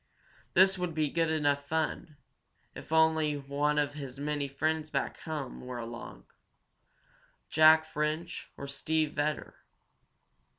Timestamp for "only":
2.91-3.37